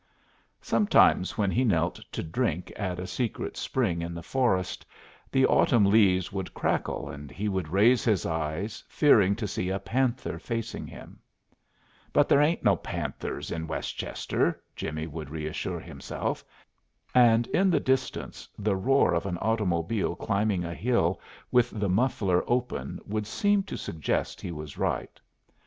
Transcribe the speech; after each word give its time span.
Sometimes 0.63 1.37
when 1.37 1.51
he 1.51 1.63
knelt 1.63 1.97
to 2.11 2.23
drink 2.23 2.73
at 2.75 2.97
a 2.97 3.05
secret 3.05 3.55
spring 3.55 4.01
in 4.01 4.15
the 4.15 4.23
forest, 4.23 4.83
the 5.31 5.45
autumn 5.45 5.85
leaves 5.85 6.31
would 6.33 6.55
crackle 6.55 7.07
and 7.07 7.29
he 7.29 7.47
would 7.47 7.67
raise 7.67 8.03
his 8.03 8.25
eyes 8.25 8.83
fearing 8.87 9.35
to 9.35 9.47
see 9.47 9.69
a 9.69 9.77
panther 9.77 10.39
facing 10.39 10.87
him. 10.87 11.19
"But 12.13 12.27
there 12.27 12.41
ain't 12.41 12.63
no 12.63 12.77
panthers 12.77 13.51
in 13.51 13.67
Westchester," 13.67 14.63
Jimmie 14.75 15.05
would 15.05 15.29
reassure 15.29 15.79
himself. 15.79 16.43
And 17.13 17.45
in 17.49 17.69
the 17.69 17.79
distance 17.79 18.49
the 18.57 18.75
roar 18.75 19.13
of 19.13 19.27
an 19.27 19.37
automobile 19.37 20.15
climbing 20.15 20.65
a 20.65 20.73
hill 20.73 21.21
with 21.51 21.69
the 21.69 21.89
muffler 21.89 22.43
open 22.49 22.99
would 23.05 23.27
seem 23.27 23.61
to 23.65 23.77
suggest 23.77 24.41
he 24.41 24.51
was 24.51 24.79
right. 24.79 25.21